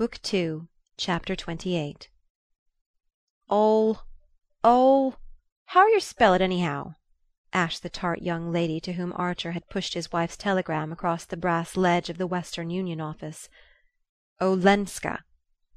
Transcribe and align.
Book 0.00 0.18
Two, 0.22 0.66
Chapter 0.96 1.34
XXVIII 1.34 1.96
"Ol 3.50 3.98
oh, 3.98 4.02
Ol 4.64 5.12
oh, 5.12 5.16
How're 5.66 5.90
yer 5.90 6.00
spell 6.00 6.32
it, 6.32 6.40
anyhow?" 6.40 6.94
asked 7.52 7.82
the 7.82 7.90
tart 7.90 8.22
young 8.22 8.50
lady 8.50 8.80
to 8.80 8.94
whom 8.94 9.12
Archer 9.14 9.52
had 9.52 9.68
pushed 9.68 9.92
his 9.92 10.10
wife's 10.10 10.38
telegram 10.38 10.90
across 10.90 11.26
the 11.26 11.36
brass 11.36 11.76
ledge 11.76 12.08
of 12.08 12.16
the 12.16 12.26
Western 12.26 12.70
Union 12.70 12.98
office. 12.98 13.50
"Olenska 14.40 15.22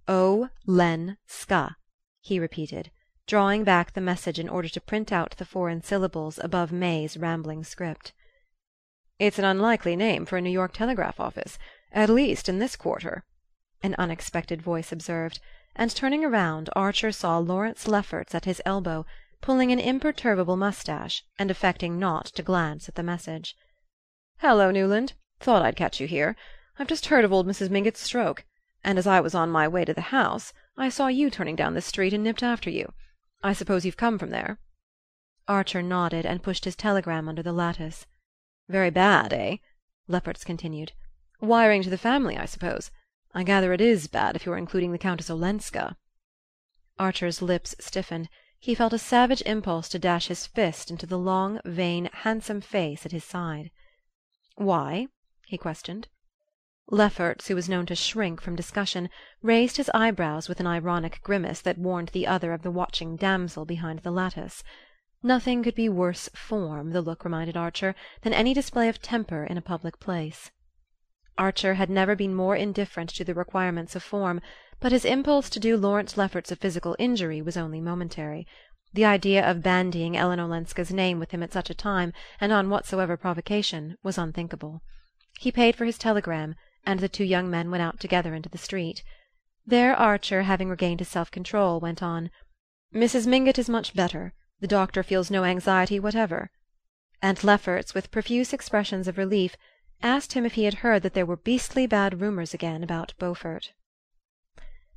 O 0.08 0.48
len 0.66 1.18
ska," 1.28 1.76
he 2.22 2.40
repeated, 2.40 2.92
drawing 3.28 3.66
back 3.66 3.92
the 3.92 4.00
message 4.00 4.40
in 4.40 4.48
order 4.48 4.70
to 4.70 4.80
print 4.80 5.12
out 5.12 5.36
the 5.36 5.44
foreign 5.44 5.84
syllables 5.84 6.40
above 6.42 6.72
May's 6.72 7.18
rambling 7.18 7.66
script. 7.66 8.14
"It's 9.20 9.38
an 9.38 9.44
unlikely 9.44 9.98
name 9.98 10.26
for 10.26 10.38
a 10.38 10.42
New 10.42 10.50
York 10.50 10.72
telegraph 10.72 11.20
office 11.20 11.60
at 11.92 12.10
least 12.10 12.48
in 12.48 12.60
this 12.60 12.78
quarter," 12.78 13.26
an 13.84 13.94
unexpected 13.98 14.62
voice 14.62 14.94
observed; 14.94 15.42
and 15.76 15.94
turning 15.94 16.24
around 16.24 16.70
Archer 16.74 17.12
saw 17.12 17.38
Lawrence 17.38 17.86
Lefferts 17.86 18.34
at 18.34 18.46
his 18.46 18.62
elbow, 18.66 19.06
pulling 19.42 19.74
an 19.74 19.80
imperturbable 19.80 20.56
moustache 20.56 21.26
and 21.38 21.52
affecting 21.52 22.00
not 22.00 22.28
to 22.28 22.42
glance 22.42 22.88
at 22.88 22.96
the 22.96 23.04
message. 23.04 23.58
"Hallo, 24.38 24.72
Newland! 24.72 25.12
Thought 25.42 25.64
I'd 25.64 25.76
catch 25.76 26.00
you 26.00 26.08
here. 26.08 26.38
I've 26.80 26.88
just 26.88 27.08
heard 27.08 27.26
of 27.26 27.34
old 27.34 27.46
Mrs. 27.46 27.70
Mingott's 27.70 28.00
stroke, 28.00 28.46
and 28.86 28.98
as 28.98 29.06
I 29.06 29.20
was 29.20 29.36
on 29.36 29.50
my 29.52 29.68
way 29.68 29.84
to 29.84 29.94
the 29.94 30.16
house 30.16 30.54
I 30.78 30.88
saw 30.88 31.08
you 31.08 31.30
turning 31.30 31.58
down 31.58 31.74
this 31.74 31.86
street 31.86 32.14
and 32.14 32.24
nipped 32.24 32.42
after 32.42 32.70
you. 32.70 32.94
I 33.44 33.52
suppose 33.52 33.86
you've 33.86 33.98
come 33.98 34.18
from 34.18 34.30
there?" 34.30 34.60
Archer 35.46 35.82
nodded 35.82 36.26
and 36.26 36.42
pushed 36.42 36.64
his 36.64 36.78
telegram 36.78 37.28
under 37.28 37.44
the 37.44 37.52
lattice. 37.52 38.06
"Very 38.70 38.92
bad, 38.92 39.34
eh?" 39.34 39.58
Lefferts 40.08 40.46
continued. 40.46 40.94
Wiring 41.42 41.84
to 41.84 41.90
the 41.90 41.98
family, 41.98 42.38
I 42.38 42.46
suppose. 42.46 42.90
I 43.36 43.42
gather 43.42 43.74
it 43.74 43.82
IS 43.82 44.06
bad 44.06 44.36
if 44.36 44.46
you're 44.46 44.60
including 44.60 44.92
the 44.92 45.00
Countess 45.00 45.28
Olenska." 45.28 45.98
Archer's 47.00 47.42
lips 47.42 47.74
stiffened; 47.80 48.30
he 48.60 48.76
felt 48.76 48.94
a 48.94 49.00
savage 49.00 49.42
impulse 49.48 49.90
to 49.90 49.98
dash 49.98 50.28
his 50.28 50.46
fist 50.46 50.92
into 50.92 51.08
the 51.08 51.18
long 51.18 51.60
vain 51.66 52.12
handsome 52.14 52.62
face 52.62 53.08
at 53.08 53.12
his 53.12 53.24
side. 53.24 53.72
"Why?" 54.54 55.08
he 55.48 55.58
questioned. 55.58 56.10
Lefferts, 56.92 57.48
who 57.48 57.56
was 57.56 57.68
known 57.68 57.88
to 57.88 57.96
shrink 57.96 58.40
from 58.40 58.56
discussion, 58.56 59.10
raised 59.42 59.78
his 59.78 59.90
eyebrows 59.96 60.48
with 60.48 60.60
an 60.60 60.68
ironic 60.68 61.20
grimace 61.24 61.62
that 61.62 61.80
warned 61.80 62.10
the 62.10 62.28
other 62.28 62.54
of 62.54 62.62
the 62.62 62.70
watching 62.70 63.16
damsel 63.16 63.66
behind 63.66 64.02
the 64.02 64.12
lattice. 64.12 64.64
Nothing 65.24 65.64
could 65.64 65.74
be 65.74 65.90
worse 65.90 66.30
form, 66.36 66.92
the 66.92 67.02
look 67.02 67.24
reminded 67.26 67.58
Archer, 67.58 67.96
than 68.22 68.32
any 68.32 68.54
display 68.54 68.88
of 68.90 69.02
temper 69.02 69.44
in 69.44 69.58
a 69.58 69.62
public 69.64 70.00
place. 70.00 70.52
Archer 71.38 71.74
had 71.74 71.90
never 71.90 72.16
been 72.16 72.36
more 72.36 72.56
indifferent 72.56 73.10
to 73.10 73.24
the 73.24 73.34
requirements 73.34 73.96
of 73.96 74.04
form, 74.04 74.40
but 74.80 74.92
his 74.92 75.04
impulse 75.04 75.50
to 75.50 75.60
do 75.60 75.76
Lawrence 75.76 76.16
Lefferts 76.16 76.52
a 76.52 76.56
physical 76.56 76.96
injury 77.00 77.42
was 77.42 77.58
only 77.58 77.82
momentary. 77.82 78.46
The 78.94 79.06
idea 79.06 79.44
of 79.50 79.64
bandying 79.64 80.16
Ellen 80.16 80.40
Olenska's 80.40 80.94
name 80.94 81.20
with 81.20 81.32
him 81.32 81.42
at 81.42 81.52
such 81.52 81.72
a 81.72 81.74
time, 81.74 82.14
and 82.40 82.52
on 82.52 82.70
whatsoever 82.70 83.18
provocation, 83.18 83.98
was 84.04 84.20
unthinkable. 84.20 84.84
He 85.40 85.52
paid 85.52 85.76
for 85.76 85.86
his 85.86 85.98
telegram, 85.98 86.54
and 86.86 87.00
the 87.00 87.10
two 87.10 87.24
young 87.24 87.50
men 87.50 87.72
went 87.72 87.82
out 87.82 88.00
together 88.00 88.36
into 88.36 88.50
the 88.50 88.60
street. 88.60 89.04
There 89.66 89.96
Archer, 89.96 90.44
having 90.44 90.70
regained 90.70 91.00
his 91.00 91.10
self 91.10 91.32
control, 91.32 91.80
went 91.80 92.04
on: 92.04 92.30
"Mrs. 92.94 93.26
Mingott 93.26 93.58
is 93.58 93.68
much 93.68 93.96
better. 93.96 94.36
The 94.60 94.68
doctor 94.68 95.02
feels 95.02 95.32
no 95.32 95.46
anxiety 95.46 96.00
whatever." 96.00 96.52
And 97.20 97.44
Lefferts, 97.44 97.96
with 97.96 98.12
profuse 98.12 98.54
expressions 98.54 99.08
of 99.08 99.18
relief, 99.18 99.58
asked 100.04 100.34
him 100.34 100.46
if 100.46 100.56
he 100.56 100.66
had 100.66 100.76
heard 100.76 101.02
that 101.02 101.14
there 101.14 101.26
were 101.26 101.38
beastly 101.38 101.88
bad 101.88 102.20
rumours 102.20 102.54
again 102.54 102.84
about 102.84 103.14
Beaufort. 103.18 103.72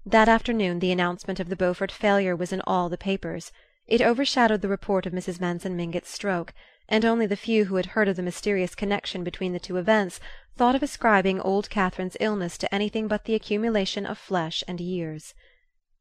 That 0.05 0.29
afternoon 0.29 0.81
the 0.81 0.91
announcement 0.91 1.39
of 1.39 1.48
the 1.48 1.55
Beaufort 1.55 1.93
failure 1.93 2.35
was 2.35 2.53
in 2.53 2.61
all 2.67 2.89
the 2.89 2.98
papers. 2.98 3.53
It 3.87 4.03
overshadowed 4.03 4.63
the 4.63 4.69
report 4.69 5.07
of 5.07 5.13
Mrs. 5.13 5.41
Manson 5.41 5.77
Mingott's 5.77 6.09
stroke, 6.11 6.53
and 6.89 7.05
only 7.05 7.25
the 7.25 7.36
few 7.36 7.67
who 7.67 7.77
had 7.77 7.86
heard 7.86 8.08
of 8.08 8.17
the 8.17 8.23
mysterious 8.23 8.75
connection 8.75 9.23
between 9.23 9.53
the 9.53 9.61
two 9.61 9.77
events 9.77 10.19
thought 10.57 10.75
of 10.75 10.83
ascribing 10.83 11.41
old 11.41 11.70
Catherine's 11.70 12.17
illness 12.19 12.59
to 12.59 12.75
anything 12.75 13.07
but 13.07 13.27
the 13.27 13.35
accumulation 13.36 14.07
of 14.07 14.19
flesh 14.19 14.64
and 14.67 14.80
years. 14.80 15.35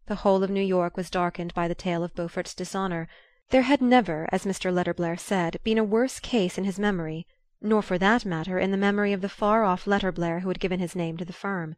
The 0.08 0.16
whole 0.16 0.44
of 0.44 0.50
New 0.50 0.62
York 0.62 0.98
was 0.98 1.12
darkened 1.12 1.54
by 1.54 1.68
the 1.68 1.76
tale 1.76 2.04
of 2.04 2.16
Beaufort's 2.16 2.56
dishonour. 2.56 3.08
There 3.50 3.64
had 3.64 3.82
never, 3.82 4.28
as 4.32 4.46
Mr. 4.46 4.74
Letterblair 4.74 5.20
said, 5.20 5.60
been 5.64 5.78
a 5.78 5.84
worse 5.84 6.20
case 6.20 6.58
in 6.58 6.64
his 6.64 6.80
memory 6.80 7.28
nor 7.62 7.82
for 7.82 7.98
that 7.98 8.26
matter 8.26 8.60
in 8.60 8.72
the 8.72 8.78
memory 8.78 9.14
of 9.14 9.22
the 9.22 9.30
far 9.30 9.64
off 9.64 9.86
Letterblair 9.86 10.42
who 10.42 10.50
had 10.50 10.60
given 10.60 10.80
his 10.80 10.96
name 10.96 11.18
to 11.18 11.26
the 11.26 11.34
firm. 11.34 11.76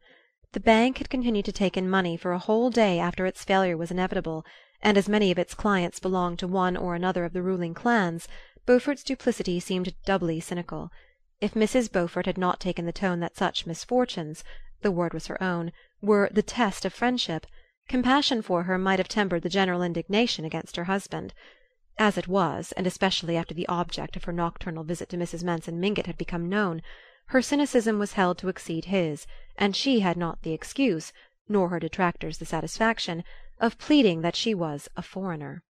The 0.52 0.60
bank 0.60 0.98
had 0.98 1.10
continued 1.10 1.44
to 1.44 1.52
take 1.52 1.76
in 1.76 1.90
money 1.90 2.16
for 2.16 2.32
a 2.32 2.38
whole 2.38 2.70
day 2.70 2.98
after 2.98 3.26
its 3.26 3.44
failure 3.44 3.76
was 3.76 3.90
inevitable, 3.90 4.44
and 4.80 4.96
as 4.96 5.08
many 5.08 5.30
of 5.30 5.38
its 5.38 5.54
clients 5.54 6.00
belonged 6.00 6.38
to 6.38 6.48
one 6.48 6.76
or 6.76 6.94
another 6.94 7.24
of 7.24 7.32
the 7.32 7.42
ruling 7.42 7.74
clans, 7.74 8.26
Beaufort's 8.66 9.02
duplicity 9.02 9.60
seemed 9.60 9.94
doubly 10.04 10.40
cynical. 10.40 10.90
If 11.40 11.54
Mrs. 11.54 11.92
Beaufort 11.92 12.26
had 12.26 12.38
not 12.38 12.60
taken 12.60 12.86
the 12.86 12.92
tone 12.92 13.20
that 13.20 13.36
such 13.36 13.66
misfortunes 13.66 14.42
the 14.82 14.90
word 14.90 15.14
was 15.14 15.26
her 15.26 15.42
own 15.42 15.72
were 16.00 16.28
the 16.32 16.42
test 16.42 16.84
of 16.84 16.92
friendship, 16.92 17.46
compassion 17.88 18.42
for 18.42 18.64
her 18.64 18.78
might 18.78 18.98
have 18.98 19.08
tempered 19.08 19.42
the 19.42 19.48
general 19.48 19.82
indignation 19.82 20.44
against 20.44 20.76
her 20.76 20.84
husband. 20.84 21.34
As 22.00 22.16
it 22.16 22.28
was, 22.28 22.70
and 22.72 22.86
especially 22.86 23.36
after 23.36 23.54
the 23.54 23.66
object 23.66 24.14
of 24.14 24.22
her 24.22 24.32
nocturnal 24.32 24.84
visit 24.84 25.08
to 25.08 25.16
Mrs. 25.16 25.42
Manson 25.42 25.80
Mingott 25.80 26.06
had 26.06 26.16
become 26.16 26.48
known, 26.48 26.80
her 27.26 27.42
cynicism 27.42 27.98
was 27.98 28.12
held 28.12 28.38
to 28.38 28.48
exceed 28.48 28.84
his, 28.84 29.26
and 29.56 29.74
she 29.74 29.98
had 29.98 30.16
not 30.16 30.42
the 30.42 30.52
excuse, 30.52 31.12
nor 31.48 31.70
her 31.70 31.80
detractors 31.80 32.38
the 32.38 32.46
satisfaction, 32.46 33.24
of 33.58 33.78
pleading 33.78 34.20
that 34.20 34.36
she 34.36 34.54
was 34.54 34.88
a 34.96 35.02
foreigner. 35.02 35.64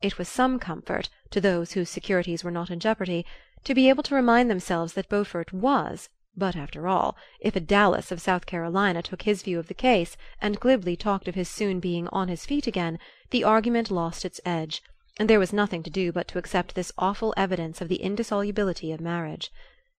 It 0.00 0.18
was 0.18 0.28
some 0.28 0.58
comfort, 0.58 1.08
to 1.30 1.40
those 1.40 1.72
whose 1.72 1.88
securities 1.88 2.42
were 2.42 2.50
not 2.50 2.68
in 2.68 2.80
jeopardy, 2.80 3.24
to 3.62 3.72
be 3.72 3.88
able 3.88 4.02
to 4.02 4.16
remind 4.16 4.50
themselves 4.50 4.94
that 4.94 5.08
Beaufort 5.08 5.52
was 5.52 6.08
but 6.36 6.56
after 6.56 6.88
all, 6.88 7.16
if 7.40 7.54
a 7.54 7.60
Dallas 7.60 8.10
of 8.10 8.20
South 8.20 8.46
Carolina 8.46 9.02
took 9.02 9.22
his 9.22 9.42
view 9.42 9.60
of 9.60 9.68
the 9.68 9.74
case, 9.74 10.16
and 10.40 10.58
glibly 10.58 10.96
talked 10.96 11.28
of 11.28 11.34
his 11.34 11.48
soon 11.48 11.78
being 11.78 12.08
on 12.08 12.26
his 12.28 12.46
feet 12.46 12.66
again, 12.66 12.98
the 13.30 13.44
argument 13.44 13.90
lost 13.90 14.24
its 14.24 14.40
edge 14.44 14.82
and 15.18 15.28
there 15.28 15.38
was 15.38 15.52
nothing 15.52 15.82
to 15.82 15.90
do 15.90 16.12
but 16.12 16.28
to 16.28 16.38
accept 16.38 16.74
this 16.74 16.92
awful 16.96 17.34
evidence 17.36 17.80
of 17.80 17.88
the 17.88 18.02
indissolubility 18.02 18.92
of 18.92 19.00
marriage. 19.00 19.50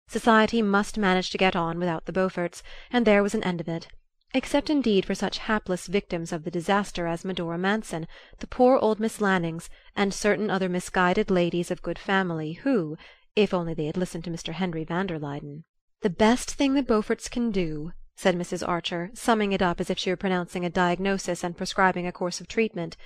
Society 0.08 0.62
must 0.62 0.98
manage 0.98 1.30
to 1.30 1.38
get 1.38 1.54
on 1.54 1.78
without 1.78 2.06
the 2.06 2.12
Beauforts, 2.12 2.62
and 2.90 3.06
there 3.06 3.22
was 3.22 3.34
an 3.34 3.44
end 3.44 3.60
of 3.60 3.68
it 3.68 3.88
except 4.34 4.70
indeed 4.70 5.04
for 5.04 5.14
such 5.14 5.38
hapless 5.38 5.86
victims 5.86 6.32
of 6.32 6.44
the 6.44 6.50
disaster 6.50 7.06
as 7.06 7.24
Medora 7.24 7.58
Manson, 7.58 8.06
the 8.38 8.46
poor 8.46 8.78
old 8.78 8.98
Miss 8.98 9.20
Lannings, 9.20 9.68
and 9.94 10.14
certain 10.14 10.48
other 10.48 10.70
misguided 10.70 11.30
ladies 11.30 11.70
of 11.70 11.82
good 11.82 11.98
family 11.98 12.54
who 12.54 12.96
if 13.36 13.52
only 13.52 13.74
they 13.74 13.84
had 13.86 13.96
listened 13.96 14.24
to 14.24 14.30
Mr. 14.30 14.54
Henry 14.54 14.84
van 14.84 15.06
der 15.06 15.18
Luyden 15.18 15.64
"The 16.00 16.10
best 16.10 16.52
thing 16.52 16.72
the 16.72 16.82
Beauforts 16.82 17.30
can 17.30 17.50
do," 17.50 17.92
said 18.16 18.34
Mrs. 18.34 18.66
Archer, 18.66 19.10
summing 19.12 19.52
it 19.52 19.60
up 19.60 19.80
as 19.80 19.90
if 19.90 19.98
she 19.98 20.08
were 20.08 20.16
pronouncing 20.16 20.64
a 20.64 20.70
diagnosis 20.70 21.44
and 21.44 21.56
prescribing 21.56 22.06
a 22.06 22.12
course 22.12 22.40
of 22.40 22.48
treatment 22.48 22.96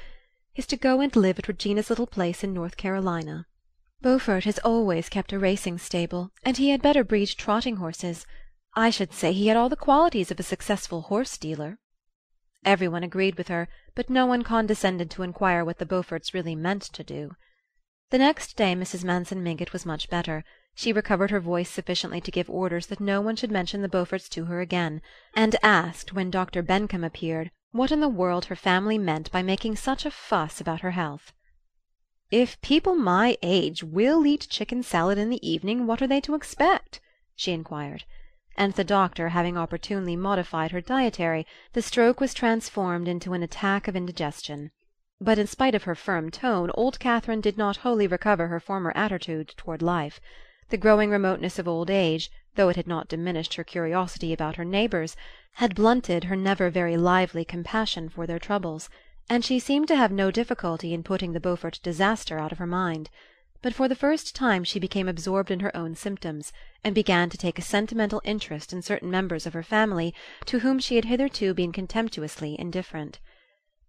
is 0.56 0.67
to 0.67 0.77
go 0.77 1.00
and 1.00 1.15
live 1.15 1.39
at 1.39 1.49
Regina's 1.49 1.91
little 1.91 2.06
place 2.06 2.43
in 2.43 2.55
North 2.55 2.77
Carolina. 2.77 3.47
Beaufort 4.00 4.44
has 4.44 4.59
always 4.61 5.09
kept 5.09 5.33
a 5.33 5.39
racing 5.39 5.78
stable, 5.78 6.31
and 6.43 6.56
he 6.56 6.71
had 6.71 6.83
better 6.83 7.05
breed 7.05 7.28
trotting 7.28 7.77
horses. 7.77 8.27
I 8.75 8.91
should 8.91 9.12
say 9.12 9.33
he 9.33 9.49
had 9.49 9.56
all 9.56 9.69
the 9.69 9.77
qualities 9.77 10.31
of 10.31 10.41
a 10.41 10.43
successful 10.43 11.03
horse 11.03 11.37
dealer. 11.37 11.78
Every 12.65 12.89
one 12.89 13.03
agreed 13.03 13.37
with 13.37 13.49
her, 13.49 13.69
but 13.95 14.11
no 14.11 14.27
one 14.27 14.43
condescended 14.43 15.11
to 15.12 15.22
inquire 15.22 15.65
what 15.65 15.78
the 15.78 15.87
Beauforts 15.87 16.34
really 16.34 16.55
meant 16.55 16.83
to 16.83 17.05
do. 17.05 17.37
The 18.11 18.19
next 18.19 18.56
day 18.56 18.75
Mrs. 18.75 19.05
Manson 19.05 19.43
Mingott 19.43 19.72
was 19.72 19.87
much 19.87 20.09
better. 20.09 20.45
She 20.75 20.93
recovered 20.93 21.31
her 21.31 21.41
voice 21.41 21.71
sufficiently 21.71 22.21
to 22.21 22.31
give 22.31 22.50
orders 22.50 22.87
that 22.87 23.00
no 23.00 23.21
one 23.21 23.37
should 23.37 23.50
mention 23.50 23.83
the 23.83 23.89
Beauforts 23.89 24.28
to 24.31 24.45
her 24.47 24.61
again, 24.61 25.00
and 25.34 25.56
asked, 25.62 26.12
when 26.12 26.31
Dr. 26.31 26.62
Bencomb 26.62 27.05
appeared, 27.05 27.50
what 27.77 27.93
in 27.93 28.01
the 28.01 28.09
world 28.09 28.47
her 28.47 28.57
family 28.57 28.97
meant 28.97 29.31
by 29.31 29.43
making 29.43 29.77
such 29.77 30.07
a 30.07 30.11
fuss 30.11 30.63
about 30.63 30.81
her 30.81 30.93
health. 30.93 31.34
"If 32.31 32.59
people 32.63 32.95
my 32.95 33.37
age 33.43 33.83
will 33.84 34.25
eat 34.25 34.49
chicken 34.49 34.83
salad 34.83 35.19
in 35.19 35.28
the 35.28 35.47
evening, 35.47 35.87
what 35.87 36.01
are 36.01 36.07
they 36.07 36.23
to 36.23 36.34
expect?" 36.34 37.03
she 37.34 37.53
enquired; 37.53 38.05
and 38.57 38.73
the 38.73 38.83
doctor 38.83 39.28
having 39.28 39.59
opportunely 39.59 40.17
modified 40.17 40.71
her 40.71 40.81
dietary, 40.81 41.47
the 41.75 41.83
stroke 41.83 42.19
was 42.19 42.33
transformed 42.33 43.09
into 43.09 43.34
an 43.34 43.43
attack 43.43 43.87
of 43.89 43.95
indigestion. 43.95 44.71
But 45.21 45.39
in 45.39 45.47
spite 45.47 45.75
of 45.75 45.84
her 45.84 45.95
firm 45.95 46.31
tone 46.31 46.71
old 46.73 46.99
Catherine 46.99 47.43
did 47.43 47.59
not 47.59 47.77
wholly 47.84 48.07
recover 48.07 48.49
her 48.49 48.59
former 48.59 48.93
attitude 48.97 49.53
toward 49.55 49.83
life. 49.83 50.19
The 50.71 50.78
growing 50.78 51.11
remoteness 51.11 51.59
of 51.59 51.69
old 51.69 51.91
age, 51.91 52.31
though 52.56 52.68
it 52.68 52.76
had 52.76 52.86
not 52.86 53.08
diminished 53.08 53.54
her 53.54 53.64
curiosity 53.64 54.32
about 54.32 54.56
her 54.56 54.64
neighbours, 54.64 55.16
had 55.53 55.74
blunted 55.74 56.24
her 56.24 56.36
never 56.36 56.68
very 56.68 56.97
lively 56.97 57.44
compassion 57.44 58.08
for 58.08 58.26
their 58.26 58.38
troubles, 58.38 58.91
and 59.30 59.44
she 59.44 59.58
seemed 59.58 59.88
to 59.88 59.97
have 59.97 60.12
no 60.12 60.30
difficulty 60.30 60.92
in 60.92 61.03
putting 61.03 61.32
the 61.32 61.41
Beaufort 61.41 61.80
disaster 61.82 62.38
out 62.38 62.53
of 62.53 62.58
her 62.58 62.66
mind. 62.66 63.08
but 63.62 63.74
for 63.74 63.88
the 63.88 63.97
first 63.97 64.34
time 64.34 64.62
she 64.62 64.78
became 64.78 65.08
absorbed 65.08 65.50
in 65.50 65.60
her 65.60 65.76
own 65.76 65.94
symptoms, 65.94 66.53
and 66.84 66.94
began 66.94 67.28
to 67.28 67.38
take 67.38 67.58
a 67.58 67.62
sentimental 67.62 68.22
interest 68.24 68.72
in 68.72 68.80
certain 68.80 69.10
members 69.10 69.47
of 69.47 69.54
her 69.54 69.62
family 69.62 70.14
to 70.44 70.60
whom 70.60 70.78
she 70.78 70.97
had 70.97 71.04
hitherto 71.06 71.53
been 71.53 71.72
contemptuously 71.72 72.54
indifferent. 72.60 73.18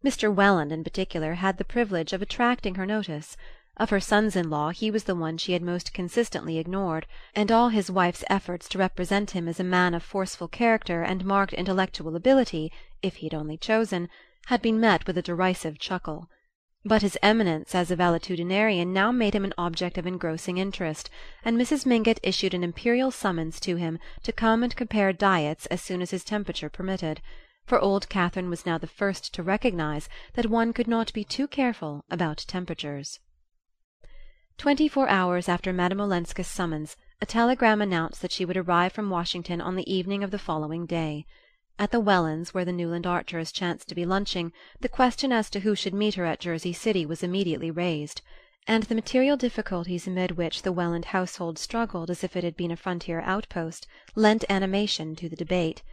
Mr. 0.04 0.34
Welland, 0.34 0.72
in 0.72 0.84
particular, 0.84 1.36
had 1.36 1.58
the 1.58 1.66
privilege 1.66 2.14
of 2.14 2.22
attracting 2.22 2.76
her 2.76 2.86
notice. 2.86 3.38
Of 3.80 3.92
her 3.92 4.00
sons 4.00 4.36
in 4.36 4.50
law 4.50 4.72
he 4.72 4.90
was 4.90 5.04
the 5.04 5.14
one 5.14 5.38
she 5.38 5.54
had 5.54 5.62
most 5.62 5.94
consistently 5.94 6.58
ignored, 6.58 7.06
and 7.36 7.52
all 7.52 7.70
his 7.70 7.92
wife's 7.92 8.24
efforts 8.28 8.68
to 8.70 8.80
represent 8.80 9.30
him 9.38 9.48
as 9.48 9.60
a 9.60 9.64
man 9.64 9.94
of 9.94 10.02
forceful 10.02 10.48
character 10.48 11.04
and 11.04 11.24
marked 11.24 11.54
intellectual 11.54 12.16
ability, 12.16 12.72
if 13.04 13.18
he 13.18 13.28
had 13.28 13.36
only 13.36 13.56
chosen, 13.56 14.10
had 14.48 14.64
been 14.64 14.80
met 14.80 15.06
with 15.06 15.16
a 15.16 15.22
derisive 15.22 15.78
chuckle. 15.78 16.28
But 16.84 17.04
his 17.04 17.20
eminence 17.22 17.76
as 17.76 17.92
a 17.92 17.96
valetudinarian 17.96 18.94
now 18.94 19.12
made 19.12 19.36
him 19.36 19.46
an 19.46 19.54
object 19.60 20.00
of 20.00 20.08
engrossing 20.08 20.58
interest, 20.58 21.12
and 21.46 21.56
Mrs. 21.56 21.86
Mingott 21.86 22.20
issued 22.24 22.56
an 22.56 22.64
imperial 22.64 23.12
summons 23.12 23.60
to 23.60 23.76
him 23.76 24.00
to 24.24 24.32
come 24.32 24.64
and 24.64 24.76
compare 24.76 25.14
diets 25.14 25.68
as 25.68 25.84
soon 25.84 26.02
as 26.02 26.10
his 26.10 26.24
temperature 26.24 26.68
permitted; 26.72 27.22
for 27.64 27.80
old 27.80 28.10
Catherine 28.10 28.50
was 28.50 28.66
now 28.66 28.80
the 28.80 28.88
first 28.88 29.36
to 29.36 29.44
recognize 29.44 30.10
that 30.34 30.48
one 30.48 30.74
could 30.74 30.88
not 30.88 31.14
be 31.14 31.24
too 31.24 31.48
careful 31.48 32.04
about 32.10 32.44
temperatures. 32.48 33.20
Twenty-four 34.60 35.08
hours 35.08 35.48
after 35.48 35.72
Madame 35.72 36.02
Olenska's 36.02 36.48
summons 36.48 36.98
a 37.22 37.28
telegram 37.28 37.80
announced 37.80 38.24
that 38.24 38.32
she 38.32 38.44
would 38.44 38.58
arrive 38.58 38.92
from 38.92 39.12
Washington 39.12 39.62
on 39.62 39.76
the 39.76 39.88
evening 39.94 40.24
of 40.24 40.32
the 40.32 40.40
following 40.40 40.88
day. 40.88 41.28
At 41.78 41.92
the 41.92 42.00
Wellands', 42.00 42.56
where 42.56 42.66
the 42.66 42.72
Newland 42.72 43.06
Archers 43.06 43.52
chanced 43.52 43.88
to 43.90 43.94
be 43.94 44.04
lunching, 44.04 44.52
the 44.82 44.90
question 44.90 45.32
as 45.32 45.52
to 45.52 45.60
who 45.60 45.76
should 45.76 45.94
meet 45.94 46.16
her 46.16 46.26
at 46.26 46.40
Jersey 46.40 46.74
City 46.74 47.06
was 47.06 47.22
immediately 47.22 47.70
raised; 47.70 48.24
and 48.66 48.82
the 48.82 48.96
material 48.96 49.38
difficulties 49.38 50.08
amid 50.08 50.32
which 50.32 50.64
the 50.64 50.72
Welland 50.72 51.06
household 51.06 51.60
struggled 51.60 52.10
as 52.10 52.24
if 52.24 52.36
it 52.36 52.44
had 52.44 52.58
been 52.58 52.72
a 52.72 52.76
frontier 52.76 53.22
outpost 53.22 53.86
lent 54.16 54.44
animation 54.50 55.16
to 55.18 55.30
the 55.30 55.36
debate. 55.36 55.84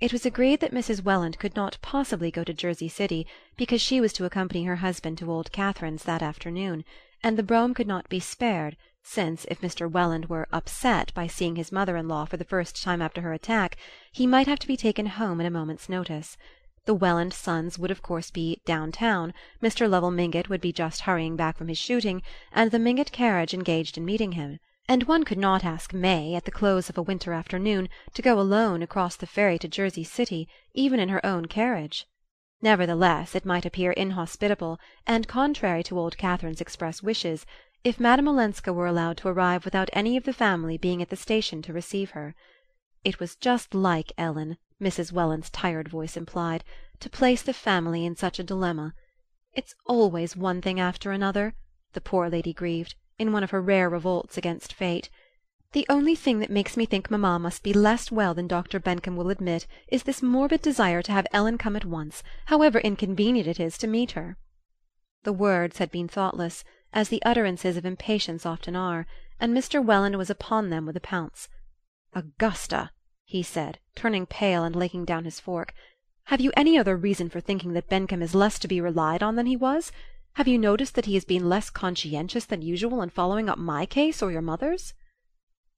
It 0.00 0.12
was 0.12 0.26
agreed 0.26 0.58
that 0.58 0.74
Mrs. 0.74 1.04
Welland 1.04 1.38
could 1.38 1.54
not 1.54 1.78
possibly 1.82 2.32
go 2.32 2.42
to 2.42 2.52
Jersey 2.52 2.88
City, 2.88 3.28
because 3.56 3.80
she 3.80 4.00
was 4.00 4.12
to 4.14 4.24
accompany 4.24 4.64
her 4.64 4.76
husband 4.82 5.18
to 5.18 5.30
old 5.30 5.52
Catherine's 5.52 6.02
that 6.02 6.20
afternoon 6.20 6.84
and 7.20 7.36
the 7.36 7.42
brougham 7.42 7.74
could 7.74 7.88
not 7.88 8.08
be 8.08 8.20
spared, 8.20 8.76
since, 9.02 9.44
if 9.46 9.60
Mr. 9.60 9.90
Welland 9.90 10.26
were 10.26 10.46
"upset" 10.52 11.12
by 11.14 11.26
seeing 11.26 11.56
his 11.56 11.72
mother 11.72 11.96
in 11.96 12.06
law 12.06 12.24
for 12.24 12.36
the 12.36 12.44
first 12.44 12.80
time 12.80 13.02
after 13.02 13.22
her 13.22 13.32
attack, 13.32 13.76
he 14.12 14.24
might 14.24 14.46
have 14.46 14.60
to 14.60 14.68
be 14.68 14.76
taken 14.76 15.06
home 15.06 15.40
at 15.40 15.46
a 15.48 15.50
moment's 15.50 15.88
notice. 15.88 16.36
The 16.84 16.94
Welland 16.94 17.34
sons 17.34 17.76
would 17.76 17.90
of 17.90 18.02
course 18.02 18.30
be 18.30 18.62
"down 18.64 18.92
town," 18.92 19.34
Mr. 19.60 19.90
Lovell 19.90 20.12
Mingott 20.12 20.48
would 20.48 20.60
be 20.60 20.72
just 20.72 21.00
hurrying 21.00 21.34
back 21.34 21.56
from 21.58 21.66
his 21.66 21.76
shooting, 21.78 22.22
and 22.52 22.70
the 22.70 22.78
Mingott 22.78 23.10
carriage 23.10 23.52
engaged 23.52 23.98
in 23.98 24.04
meeting 24.04 24.30
him; 24.38 24.60
and 24.88 25.02
one 25.08 25.24
could 25.24 25.38
not 25.38 25.64
ask 25.64 25.92
May, 25.92 26.36
at 26.36 26.44
the 26.44 26.52
close 26.52 26.88
of 26.88 26.96
a 26.96 27.02
winter 27.02 27.32
afternoon, 27.32 27.88
to 28.14 28.22
go 28.22 28.38
alone 28.38 28.80
across 28.80 29.16
the 29.16 29.26
ferry 29.26 29.58
to 29.58 29.66
Jersey 29.66 30.04
City, 30.04 30.46
even 30.72 31.00
in 31.00 31.08
her 31.08 31.26
own 31.26 31.46
carriage. 31.46 32.06
Nevertheless 32.60 33.36
it 33.36 33.44
might 33.44 33.64
appear 33.64 33.92
inhospitable, 33.92 34.80
and 35.06 35.28
contrary 35.28 35.84
to 35.84 35.98
old 35.98 36.18
Catherine's 36.18 36.60
express 36.60 37.02
wishes, 37.02 37.46
if 37.84 38.00
Madame 38.00 38.26
Olenska 38.26 38.72
were 38.72 38.88
allowed 38.88 39.16
to 39.18 39.28
arrive 39.28 39.64
without 39.64 39.88
any 39.92 40.16
of 40.16 40.24
the 40.24 40.32
family 40.32 40.76
being 40.76 41.00
at 41.00 41.08
the 41.08 41.14
station 41.16 41.62
to 41.62 41.72
receive 41.72 42.10
her. 42.10 42.34
It 43.04 43.20
was 43.20 43.36
just 43.36 43.74
like 43.74 44.12
Ellen, 44.18 44.58
Mrs. 44.80 45.12
Welland's 45.12 45.50
tired 45.50 45.88
voice 45.88 46.16
implied, 46.16 46.64
to 46.98 47.08
place 47.08 47.42
the 47.42 47.52
family 47.52 48.04
in 48.04 48.16
such 48.16 48.40
a 48.40 48.42
dilemma. 48.42 48.92
"It's 49.54 49.76
always 49.86 50.36
one 50.36 50.60
thing 50.60 50.80
after 50.80 51.12
another," 51.12 51.54
the 51.92 52.00
poor 52.00 52.28
lady 52.28 52.52
grieved, 52.52 52.96
in 53.20 53.30
one 53.30 53.44
of 53.44 53.50
her 53.52 53.62
rare 53.62 53.88
revolts 53.88 54.36
against 54.36 54.72
fate. 54.72 55.10
The 55.72 55.84
only 55.90 56.14
thing 56.14 56.38
that 56.38 56.48
makes 56.48 56.78
me 56.78 56.86
think 56.86 57.10
mamma 57.10 57.38
must 57.38 57.62
be 57.62 57.74
less 57.74 58.10
well 58.10 58.32
than 58.32 58.48
Dr. 58.48 58.80
Bencomb 58.80 59.16
will 59.16 59.28
admit 59.28 59.66
is 59.88 60.04
this 60.04 60.22
morbid 60.22 60.62
desire 60.62 61.02
to 61.02 61.12
have 61.12 61.26
Ellen 61.30 61.58
come 61.58 61.76
at 61.76 61.84
once, 61.84 62.22
however 62.46 62.78
inconvenient 62.78 63.46
it 63.46 63.60
is 63.60 63.76
to 63.76 63.86
meet 63.86 64.12
her." 64.12 64.38
The 65.24 65.32
words 65.34 65.76
had 65.76 65.90
been 65.90 66.08
thoughtless, 66.08 66.64
as 66.94 67.10
the 67.10 67.22
utterances 67.22 67.76
of 67.76 67.84
impatience 67.84 68.46
often 68.46 68.76
are, 68.76 69.06
and 69.38 69.54
Mr. 69.54 69.84
Welland 69.84 70.16
was 70.16 70.30
upon 70.30 70.70
them 70.70 70.86
with 70.86 70.96
a 70.96 71.00
pounce. 71.00 71.50
"Augusta," 72.14 72.90
he 73.26 73.42
said, 73.42 73.78
turning 73.94 74.24
pale 74.24 74.64
and 74.64 74.74
laying 74.74 75.04
down 75.04 75.26
his 75.26 75.38
fork, 75.38 75.74
"have 76.24 76.40
you 76.40 76.50
any 76.56 76.78
other 76.78 76.96
reason 76.96 77.28
for 77.28 77.40
thinking 77.42 77.74
that 77.74 77.90
Bencomb 77.90 78.22
is 78.22 78.34
less 78.34 78.58
to 78.60 78.68
be 78.68 78.80
relied 78.80 79.22
on 79.22 79.36
than 79.36 79.44
he 79.44 79.54
was? 79.54 79.92
Have 80.36 80.48
you 80.48 80.56
noticed 80.56 80.94
that 80.94 81.04
he 81.04 81.12
has 81.12 81.26
been 81.26 81.46
less 81.46 81.68
conscientious 81.68 82.46
than 82.46 82.62
usual 82.62 83.02
in 83.02 83.10
following 83.10 83.50
up 83.50 83.58
my 83.58 83.84
case 83.84 84.22
or 84.22 84.32
your 84.32 84.40
mother's?" 84.40 84.94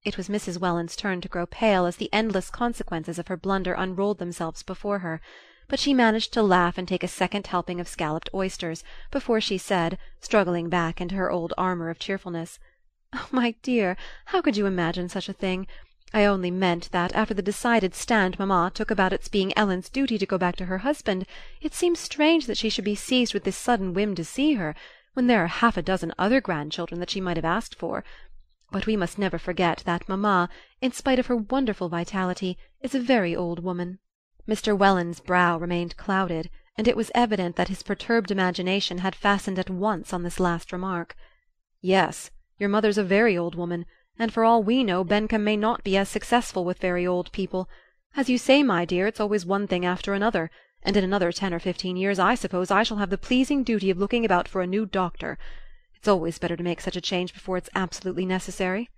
It 0.02 0.16
was 0.16 0.30
Mrs. 0.30 0.58
Welland's 0.58 0.96
turn 0.96 1.20
to 1.20 1.28
grow 1.28 1.44
pale 1.44 1.84
as 1.84 1.96
the 1.96 2.08
endless 2.10 2.48
consequences 2.48 3.18
of 3.18 3.28
her 3.28 3.36
blunder 3.36 3.74
unrolled 3.74 4.16
themselves 4.18 4.62
before 4.62 5.00
her; 5.00 5.20
but 5.68 5.78
she 5.78 5.92
managed 5.92 6.32
to 6.32 6.42
laugh 6.42 6.78
and 6.78 6.88
take 6.88 7.02
a 7.02 7.06
second 7.08 7.46
helping 7.48 7.78
of 7.78 7.86
scalloped 7.86 8.30
oysters 8.32 8.82
before 9.10 9.42
she 9.42 9.58
said, 9.58 9.98
struggling 10.18 10.70
back 10.70 11.02
into 11.02 11.16
her 11.16 11.30
old 11.30 11.52
armour 11.58 11.90
of 11.90 11.98
cheerfulness: 11.98 12.58
"Oh, 13.12 13.28
my 13.30 13.54
dear, 13.60 13.94
how 14.24 14.40
could 14.40 14.56
you 14.56 14.64
imagine 14.64 15.10
such 15.10 15.28
a 15.28 15.34
thing? 15.34 15.66
I 16.14 16.24
only 16.24 16.50
meant 16.50 16.90
that, 16.92 17.14
after 17.14 17.34
the 17.34 17.42
decided 17.42 17.94
stand 17.94 18.38
mamma 18.38 18.70
took 18.72 18.90
about 18.90 19.12
its 19.12 19.28
being 19.28 19.52
Ellen's 19.54 19.90
duty 19.90 20.16
to 20.16 20.24
go 20.24 20.38
back 20.38 20.56
to 20.56 20.64
her 20.64 20.78
husband, 20.78 21.26
it 21.60 21.74
seems 21.74 21.98
strange 22.00 22.46
that 22.46 22.56
she 22.56 22.70
should 22.70 22.86
be 22.86 22.94
seized 22.94 23.34
with 23.34 23.44
this 23.44 23.58
sudden 23.58 23.92
whim 23.92 24.14
to 24.14 24.24
see 24.24 24.54
her, 24.54 24.74
when 25.12 25.26
there 25.26 25.44
are 25.44 25.48
half 25.48 25.76
a 25.76 25.82
dozen 25.82 26.14
other 26.18 26.40
grandchildren 26.40 27.00
that 27.00 27.10
she 27.10 27.20
might 27.20 27.36
have 27.36 27.44
asked 27.44 27.74
for. 27.74 28.02
But 28.72 28.86
we 28.86 28.96
must 28.96 29.18
never 29.18 29.36
forget 29.36 29.82
that 29.84 30.08
mamma, 30.08 30.48
in 30.80 30.92
spite 30.92 31.18
of 31.18 31.26
her 31.26 31.36
wonderful 31.36 31.88
vitality, 31.88 32.56
is 32.80 32.94
a 32.94 33.00
very 33.00 33.34
old 33.34 33.64
woman." 33.64 33.98
Mr. 34.48 34.78
Welland's 34.78 35.18
brow 35.18 35.58
remained 35.58 35.96
clouded, 35.96 36.48
and 36.76 36.86
it 36.86 36.96
was 36.96 37.10
evident 37.12 37.56
that 37.56 37.68
his 37.68 37.82
perturbed 37.82 38.30
imagination 38.30 38.98
had 38.98 39.16
fastened 39.16 39.58
at 39.58 39.68
once 39.68 40.12
on 40.12 40.22
this 40.22 40.38
last 40.38 40.70
remark. 40.72 41.16
"Yes, 41.80 42.30
your 42.58 42.68
mother's 42.68 42.96
a 42.96 43.02
very 43.02 43.36
old 43.36 43.54
woman, 43.56 43.86
and 44.18 44.32
for 44.32 44.44
all 44.44 44.62
we 44.62 44.84
know 44.84 45.02
Bencomb 45.02 45.42
may 45.42 45.56
not 45.56 45.82
be 45.82 45.96
as 45.96 46.08
successful 46.08 46.64
with 46.64 46.78
very 46.78 47.06
old 47.06 47.32
people. 47.32 47.68
As 48.16 48.30
you 48.30 48.38
say, 48.38 48.62
my 48.62 48.84
dear, 48.84 49.06
it's 49.06 49.20
always 49.20 49.44
one 49.44 49.66
thing 49.66 49.84
after 49.84 50.14
another, 50.14 50.50
and 50.82 50.96
in 50.96 51.02
another 51.04 51.32
ten 51.32 51.52
or 51.52 51.58
fifteen 51.58 51.96
years 51.96 52.18
I 52.18 52.34
suppose 52.34 52.70
I 52.70 52.84
shall 52.84 52.98
have 52.98 53.10
the 53.10 53.18
pleasing 53.18 53.64
duty 53.64 53.90
of 53.90 53.98
looking 53.98 54.24
about 54.24 54.46
for 54.46 54.62
a 54.62 54.66
new 54.66 54.86
doctor. 54.86 55.38
It's 56.00 56.08
always 56.08 56.38
better 56.38 56.56
to 56.56 56.62
make 56.62 56.80
such 56.80 56.96
a 56.96 57.00
change 57.02 57.34
before 57.34 57.58
it's 57.58 57.68
absolutely 57.74 58.24
necessary." 58.24 58.88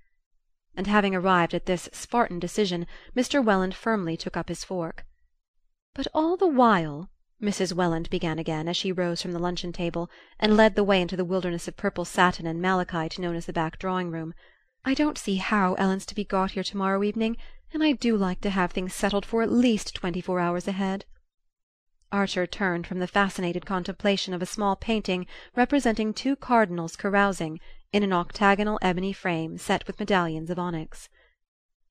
And 0.76 0.86
having 0.86 1.16
arrived 1.16 1.52
at 1.52 1.66
this 1.66 1.88
Spartan 1.92 2.38
decision, 2.38 2.86
Mr. 3.16 3.44
Welland 3.44 3.74
firmly 3.74 4.16
took 4.16 4.36
up 4.36 4.48
his 4.48 4.62
fork. 4.62 5.04
"But 5.94 6.06
all 6.14 6.36
the 6.36 6.46
while," 6.46 7.10
Mrs. 7.42 7.72
Welland 7.72 8.08
began 8.08 8.38
again, 8.38 8.68
as 8.68 8.76
she 8.76 8.92
rose 8.92 9.20
from 9.20 9.32
the 9.32 9.40
luncheon 9.40 9.72
table, 9.72 10.08
and 10.38 10.56
led 10.56 10.76
the 10.76 10.84
way 10.84 11.02
into 11.02 11.16
the 11.16 11.24
wilderness 11.24 11.66
of 11.66 11.76
purple 11.76 12.04
satin 12.04 12.46
and 12.46 12.62
malachite 12.62 13.18
known 13.18 13.34
as 13.34 13.46
the 13.46 13.52
back 13.52 13.80
drawing 13.80 14.12
room, 14.12 14.32
"I 14.84 14.94
don't 14.94 15.18
see 15.18 15.38
how 15.38 15.74
Ellen's 15.74 16.06
to 16.06 16.14
be 16.14 16.24
got 16.24 16.52
here 16.52 16.62
to 16.62 16.76
morrow 16.76 17.02
evening, 17.02 17.36
and 17.72 17.82
I 17.82 17.94
do 17.94 18.16
like 18.16 18.40
to 18.42 18.50
have 18.50 18.70
things 18.70 18.94
settled 18.94 19.26
for 19.26 19.42
at 19.42 19.50
least 19.50 19.92
twenty 19.96 20.20
four 20.20 20.38
hours 20.38 20.68
ahead. 20.68 21.04
Archer 22.12 22.46
turned 22.46 22.86
from 22.86 22.98
the 22.98 23.06
fascinated 23.06 23.64
contemplation 23.64 24.34
of 24.34 24.42
a 24.42 24.46
small 24.46 24.76
painting 24.76 25.26
representing 25.56 26.12
two 26.12 26.36
cardinals 26.36 26.94
carousing, 26.94 27.58
in 27.90 28.02
an 28.02 28.12
octagonal 28.12 28.78
ebony 28.82 29.14
frame 29.14 29.56
set 29.56 29.86
with 29.86 29.98
medallions 29.98 30.50
of 30.50 30.58
onyx. 30.58 31.08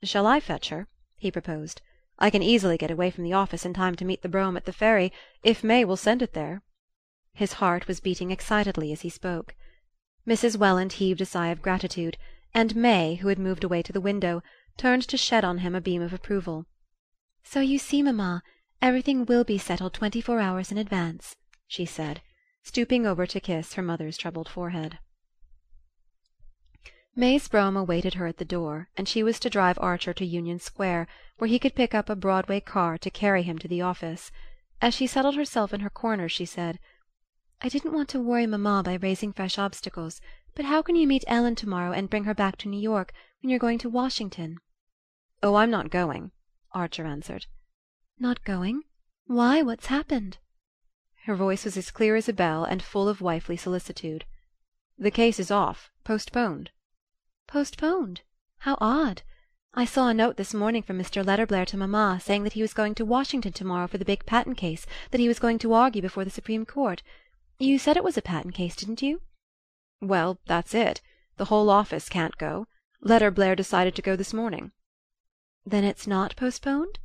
"Shall 0.03 0.27
I 0.27 0.39
fetch 0.39 0.69
her?" 0.69 0.87
he 1.17 1.31
proposed. 1.31 1.81
"I 2.19 2.29
can 2.29 2.43
easily 2.43 2.77
get 2.77 2.91
away 2.91 3.09
from 3.09 3.23
the 3.23 3.33
office 3.33 3.65
in 3.65 3.73
time 3.73 3.95
to 3.95 4.05
meet 4.05 4.21
the 4.21 4.29
brougham 4.29 4.55
at 4.55 4.65
the 4.65 4.73
ferry, 4.73 5.11
if 5.41 5.63
May 5.63 5.83
will 5.83 5.97
send 5.97 6.21
it 6.21 6.33
there." 6.33 6.61
His 7.33 7.53
heart 7.53 7.87
was 7.87 7.99
beating 7.99 8.29
excitedly 8.29 8.91
as 8.91 9.01
he 9.01 9.09
spoke. 9.09 9.55
Mrs. 10.27 10.55
Welland 10.55 10.93
heaved 10.93 11.21
a 11.21 11.25
sigh 11.25 11.47
of 11.47 11.63
gratitude, 11.63 12.19
and 12.53 12.75
May, 12.75 13.15
who 13.15 13.27
had 13.29 13.39
moved 13.39 13.63
away 13.63 13.81
to 13.81 13.91
the 13.91 13.99
window, 13.99 14.43
turned 14.77 15.07
to 15.07 15.17
shed 15.17 15.43
on 15.43 15.57
him 15.57 15.73
a 15.73 15.81
beam 15.81 16.03
of 16.03 16.13
approval. 16.13 16.67
"So 17.43 17.59
you 17.59 17.79
see, 17.79 18.03
mamma. 18.03 18.43
Everything 18.83 19.25
will 19.25 19.43
be 19.43 19.59
settled 19.59 19.93
twenty-four 19.93 20.39
hours 20.39 20.71
in 20.71 20.77
advance," 20.79 21.35
she 21.67 21.85
said, 21.85 22.19
stooping 22.63 23.05
over 23.05 23.27
to 23.27 23.39
kiss 23.39 23.75
her 23.75 23.83
mother's 23.83 24.17
troubled 24.17 24.49
forehead. 24.49 24.97
May's 27.15 27.47
brougham 27.47 27.77
awaited 27.77 28.15
her 28.15 28.25
at 28.25 28.37
the 28.37 28.43
door, 28.43 28.89
and 28.97 29.07
she 29.07 29.21
was 29.21 29.39
to 29.41 29.51
drive 29.51 29.77
Archer 29.79 30.15
to 30.15 30.25
Union 30.25 30.57
Square, 30.57 31.05
where 31.37 31.47
he 31.47 31.59
could 31.59 31.75
pick 31.75 31.93
up 31.93 32.09
a 32.09 32.15
Broadway 32.15 32.59
car 32.59 32.97
to 32.97 33.11
carry 33.11 33.43
him 33.43 33.59
to 33.59 33.67
the 33.67 33.83
office. 33.83 34.31
As 34.81 34.95
she 34.95 35.05
settled 35.05 35.35
herself 35.35 35.75
in 35.75 35.81
her 35.81 35.89
corner 35.91 36.27
she 36.27 36.45
said: 36.45 36.79
"I 37.61 37.69
didn't 37.69 37.93
want 37.93 38.09
to 38.09 38.19
worry 38.19 38.47
mamma 38.47 38.81
by 38.83 38.95
raising 38.95 39.31
fresh 39.31 39.59
obstacles, 39.59 40.19
but 40.55 40.65
how 40.65 40.81
can 40.81 40.95
you 40.95 41.05
meet 41.05 41.23
Ellen 41.27 41.53
to 41.57 41.69
morrow 41.69 41.91
and 41.91 42.09
bring 42.09 42.23
her 42.23 42.33
back 42.33 42.57
to 42.57 42.67
New 42.67 42.81
York, 42.81 43.13
when 43.43 43.51
you're 43.51 43.59
going 43.59 43.77
to 43.77 43.89
Washington?" 43.89 44.57
"Oh, 45.43 45.53
I'm 45.53 45.69
not 45.69 45.91
going," 45.91 46.31
Archer 46.73 47.05
answered. 47.05 47.45
"Not 48.23 48.43
going? 48.43 48.83
Why, 49.25 49.63
what's 49.63 49.87
happened?" 49.87 50.37
Her 51.23 51.33
voice 51.33 51.65
was 51.65 51.75
as 51.75 51.89
clear 51.89 52.15
as 52.15 52.29
a 52.29 52.33
bell 52.33 52.63
and 52.63 52.83
full 52.83 53.09
of 53.09 53.19
wifely 53.19 53.57
solicitude. 53.57 54.25
The 54.95 55.09
case 55.09 55.39
is 55.39 55.49
off 55.49 55.89
postponed." 56.03 56.69
"Postponed? 57.47 58.21
How 58.59 58.77
odd! 58.79 59.23
I 59.73 59.85
saw 59.85 60.07
a 60.07 60.13
note 60.13 60.37
this 60.37 60.53
morning 60.53 60.83
from 60.83 60.99
Mr. 60.99 61.25
Letterblair 61.25 61.65
to 61.65 61.77
mamma 61.77 62.19
saying 62.21 62.43
that 62.43 62.53
he 62.53 62.61
was 62.61 62.75
going 62.75 62.93
to 62.93 63.05
Washington 63.05 63.53
to 63.53 63.65
morrow 63.65 63.87
for 63.87 63.97
the 63.97 64.05
big 64.05 64.23
patent 64.27 64.55
case 64.55 64.85
that 65.09 65.19
he 65.19 65.27
was 65.27 65.39
going 65.39 65.57
to 65.57 65.73
argue 65.73 66.03
before 66.03 66.23
the 66.23 66.29
Supreme 66.29 66.63
Court. 66.63 67.01
You 67.57 67.79
said 67.79 67.97
it 67.97 68.03
was 68.03 68.17
a 68.19 68.21
patent 68.21 68.53
case, 68.53 68.75
didn't 68.75 69.01
you?" 69.01 69.21
"Well, 69.99 70.37
that's 70.45 70.75
it. 70.75 71.01
The 71.37 71.45
whole 71.45 71.71
office 71.71 72.07
can't 72.07 72.37
go. 72.37 72.67
Letterblair 73.01 73.55
decided 73.55 73.95
to 73.95 74.03
go 74.03 74.15
this 74.15 74.31
morning." 74.31 74.73
"Then 75.65 75.83
it's 75.83 76.05
not 76.05 76.35
postponed?" 76.35 76.99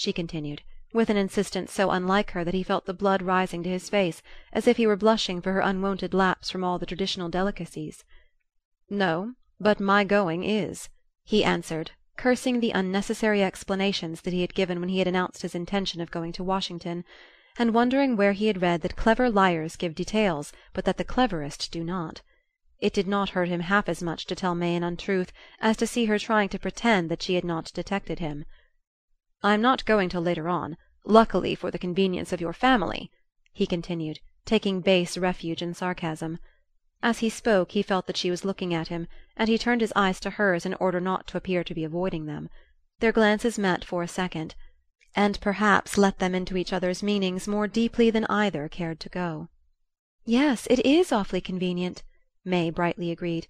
She 0.00 0.14
continued 0.14 0.62
with 0.94 1.10
an 1.10 1.16
insistence 1.18 1.70
so 1.70 1.90
unlike 1.90 2.30
her 2.30 2.42
that 2.42 2.54
he 2.54 2.62
felt 2.62 2.86
the 2.86 2.94
blood 2.94 3.20
rising 3.20 3.62
to 3.62 3.68
his 3.68 3.90
face, 3.90 4.22
as 4.50 4.66
if 4.66 4.78
he 4.78 4.86
were 4.86 4.96
blushing 4.96 5.42
for 5.42 5.52
her 5.52 5.60
unwonted 5.60 6.14
lapse 6.14 6.48
from 6.48 6.64
all 6.64 6.78
the 6.78 6.86
traditional 6.86 7.28
delicacies. 7.28 8.02
"No, 8.88 9.34
but 9.60 9.78
my 9.78 10.04
going 10.04 10.42
is," 10.42 10.88
he 11.22 11.44
answered, 11.44 11.90
cursing 12.16 12.60
the 12.60 12.70
unnecessary 12.70 13.42
explanations 13.42 14.22
that 14.22 14.32
he 14.32 14.40
had 14.40 14.54
given 14.54 14.80
when 14.80 14.88
he 14.88 15.00
had 15.00 15.06
announced 15.06 15.42
his 15.42 15.54
intention 15.54 16.00
of 16.00 16.10
going 16.10 16.32
to 16.32 16.42
Washington, 16.42 17.04
and 17.58 17.74
wondering 17.74 18.16
where 18.16 18.32
he 18.32 18.46
had 18.46 18.62
read 18.62 18.80
that 18.80 18.96
clever 18.96 19.28
liars 19.28 19.76
give 19.76 19.94
details, 19.94 20.50
but 20.72 20.86
that 20.86 20.96
the 20.96 21.04
cleverest 21.04 21.70
do 21.70 21.84
not. 21.84 22.22
It 22.78 22.94
did 22.94 23.06
not 23.06 23.28
hurt 23.36 23.48
him 23.48 23.60
half 23.60 23.86
as 23.86 24.02
much 24.02 24.24
to 24.28 24.34
tell 24.34 24.54
May 24.54 24.76
an 24.76 24.82
untruth 24.82 25.30
as 25.60 25.76
to 25.76 25.86
see 25.86 26.06
her 26.06 26.18
trying 26.18 26.48
to 26.48 26.58
pretend 26.58 27.10
that 27.10 27.20
she 27.20 27.34
had 27.34 27.44
not 27.44 27.70
detected 27.74 28.18
him. 28.18 28.46
I'm 29.42 29.62
not 29.62 29.86
going 29.86 30.10
till 30.10 30.20
later 30.20 30.50
on, 30.50 30.76
luckily 31.06 31.54
for 31.54 31.70
the 31.70 31.78
convenience 31.78 32.30
of 32.30 32.42
your 32.42 32.52
family," 32.52 33.10
he 33.54 33.66
continued, 33.66 34.18
taking 34.44 34.82
base 34.82 35.16
refuge 35.16 35.62
in 35.62 35.72
sarcasm. 35.72 36.38
As 37.02 37.20
he 37.20 37.30
spoke 37.30 37.72
he 37.72 37.80
felt 37.82 38.06
that 38.06 38.18
she 38.18 38.30
was 38.30 38.44
looking 38.44 38.74
at 38.74 38.88
him, 38.88 39.06
and 39.38 39.48
he 39.48 39.56
turned 39.56 39.80
his 39.80 39.94
eyes 39.96 40.20
to 40.20 40.28
hers 40.28 40.66
in 40.66 40.74
order 40.74 41.00
not 41.00 41.26
to 41.28 41.38
appear 41.38 41.64
to 41.64 41.72
be 41.72 41.84
avoiding 41.84 42.26
them. 42.26 42.50
Their 42.98 43.12
glances 43.12 43.58
met 43.58 43.82
for 43.82 44.02
a 44.02 44.08
second, 44.08 44.56
and 45.16 45.40
perhaps 45.40 45.96
let 45.96 46.18
them 46.18 46.34
into 46.34 46.58
each 46.58 46.70
other's 46.70 47.02
meanings 47.02 47.48
more 47.48 47.66
deeply 47.66 48.10
than 48.10 48.26
either 48.26 48.68
cared 48.68 49.00
to 49.00 49.08
go. 49.08 49.48
"Yes, 50.26 50.66
it 50.68 50.84
is 50.84 51.12
awfully 51.12 51.40
convenient," 51.40 52.02
May 52.44 52.68
brightly 52.68 53.10
agreed. 53.10 53.46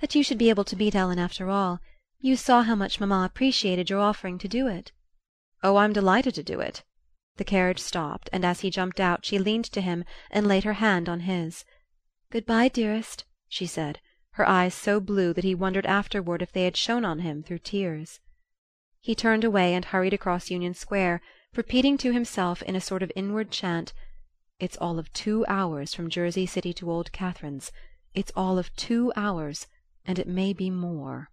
"That 0.00 0.14
you 0.14 0.22
should 0.22 0.36
be 0.36 0.50
able 0.50 0.64
to 0.64 0.76
meet 0.76 0.94
Ellen 0.94 1.18
after 1.18 1.48
all. 1.48 1.80
You 2.18 2.36
saw 2.36 2.62
how 2.62 2.74
much 2.74 3.00
mamma 3.00 3.22
appreciated 3.24 3.88
your 3.88 4.00
offering 4.00 4.36
to 4.36 4.46
do 4.46 4.66
it." 4.66 4.92
"Oh, 5.62 5.76
I'm 5.76 5.92
delighted 5.92 6.34
to 6.36 6.42
do 6.42 6.58
it." 6.60 6.84
The 7.36 7.44
carriage 7.44 7.80
stopped, 7.80 8.30
and 8.32 8.46
as 8.46 8.60
he 8.60 8.70
jumped 8.70 8.98
out 8.98 9.26
she 9.26 9.38
leaned 9.38 9.66
to 9.72 9.82
him 9.82 10.06
and 10.30 10.48
laid 10.48 10.64
her 10.64 10.72
hand 10.72 11.06
on 11.06 11.20
his. 11.20 11.66
"Good 12.30 12.46
bye, 12.46 12.68
dearest," 12.68 13.26
she 13.46 13.66
said, 13.66 14.00
her 14.36 14.48
eyes 14.48 14.72
so 14.72 15.00
blue 15.00 15.34
that 15.34 15.44
he 15.44 15.54
wondered 15.54 15.84
afterward 15.84 16.40
if 16.40 16.50
they 16.50 16.64
had 16.64 16.78
shone 16.78 17.04
on 17.04 17.18
him 17.18 17.42
through 17.42 17.58
tears. 17.58 18.20
He 19.02 19.14
turned 19.14 19.44
away 19.44 19.74
and 19.74 19.84
hurried 19.84 20.14
across 20.14 20.48
Union 20.50 20.72
Square, 20.72 21.20
repeating 21.54 21.98
to 21.98 22.14
himself 22.14 22.62
in 22.62 22.74
a 22.74 22.80
sort 22.80 23.02
of 23.02 23.12
inward 23.14 23.50
chant: 23.50 23.92
"It's 24.60 24.78
all 24.78 24.98
of 24.98 25.12
two 25.12 25.44
hours 25.46 25.92
from 25.92 26.08
Jersey 26.08 26.46
City 26.46 26.72
to 26.72 26.90
old 26.90 27.12
Catherine's. 27.12 27.70
It's 28.14 28.32
all 28.34 28.58
of 28.58 28.74
two 28.76 29.12
hours, 29.14 29.66
and 30.06 30.18
it 30.18 30.26
may 30.26 30.54
be 30.54 30.70
more." 30.70 31.28